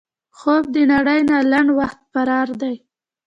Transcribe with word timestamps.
خوب 0.37 0.63
د 0.73 0.77
نړۍ 0.93 1.19
نه 1.29 1.37
لنډ 1.51 1.69
وخت 1.79 1.99
فرار 2.11 2.49
دی 2.61 2.75